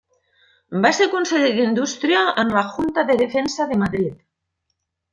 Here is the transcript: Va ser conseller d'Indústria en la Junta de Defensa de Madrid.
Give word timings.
Va 0.85 0.91
ser 0.99 1.07
conseller 1.11 1.51
d'Indústria 1.59 2.23
en 2.45 2.57
la 2.57 2.65
Junta 2.73 3.07
de 3.13 3.21
Defensa 3.23 3.71
de 3.75 3.81
Madrid. 3.87 4.21